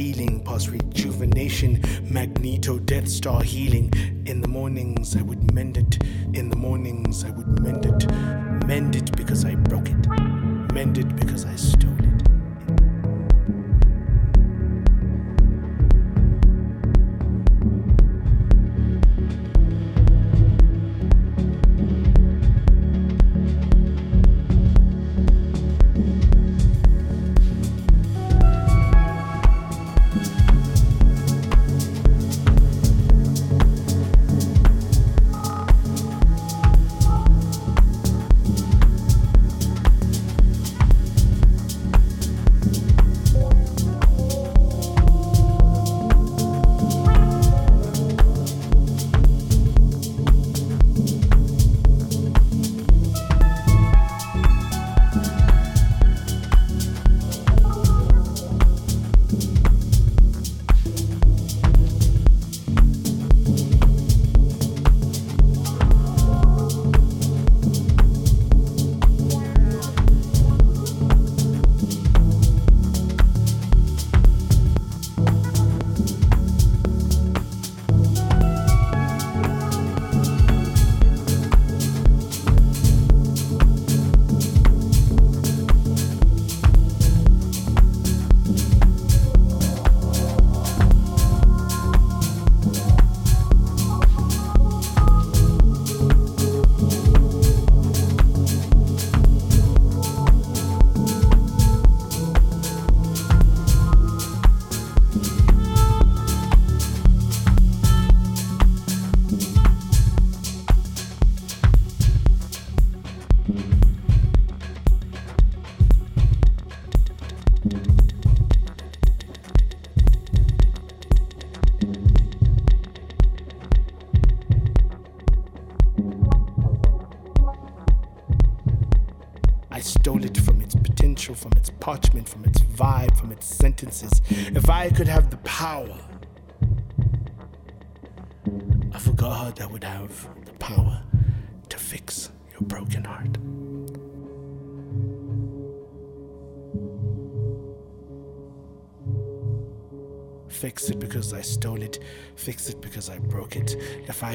stealing, 0.00 0.42
past 0.44 0.70
rejuvenation, 0.70 1.78
magneto, 2.10 2.78
death 2.78 3.06
star 3.06 3.42
healing. 3.42 3.92
In 4.24 4.40
the 4.40 4.48
mornings 4.48 5.14
I 5.14 5.20
would 5.20 5.52
mend 5.52 5.76
it, 5.76 6.02
in 6.32 6.48
the 6.48 6.56
mornings 6.56 7.22
I 7.22 7.28
would 7.28 7.49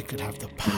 could 0.08 0.20
have 0.20 0.38
the 0.38 0.48
power. 0.50 0.75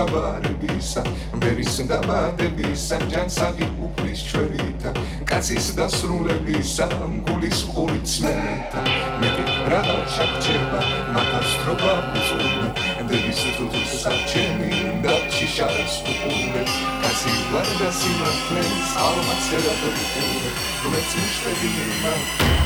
ჩაბარებისა 0.00 1.02
ბერის 1.40 1.74
დაბადებისა 1.88 2.98
ჯანსაღი 3.12 3.66
უფლის 3.84 4.20
ჩვენითა 4.30 4.92
კაცის 5.28 5.66
დასრულებისა 5.76 6.86
გულის 7.26 7.60
ყურიც 7.72 8.14
მეტა 8.24 8.84
მეტი 9.20 9.44
რა 9.72 9.80
ჩაჭება 10.14 10.80
მათასტრობა 11.16 11.92
ბუზუნა 12.14 12.70
დების 13.10 13.42
თუთუს 13.58 13.92
საჩემი 14.04 14.70
და 15.04 15.14
ჩიშარის 15.36 16.00
უკუნე 16.14 16.64
კაცი 17.04 17.36
ვარდა 17.52 17.90
სიმართლეს 18.00 18.96
ალმაცერა 19.04 19.74
უკუნე 19.90 20.50
რომელიც 20.80 21.12
მშტებინა 21.20 22.16
Thank 22.40 22.59